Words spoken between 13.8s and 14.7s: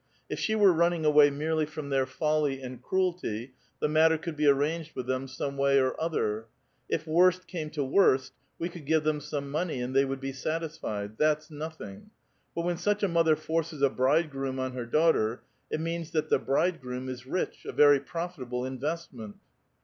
a bridegroom